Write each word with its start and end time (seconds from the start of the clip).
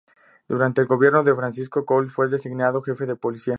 Durante 0.47 0.81
el 0.81 0.87
gobierno 0.87 1.23
de 1.23 1.35
Francisco 1.35 1.85
Coll 1.85 2.09
fue 2.09 2.27
designado 2.27 2.81
jefe 2.81 3.05
de 3.05 3.15
policía. 3.15 3.49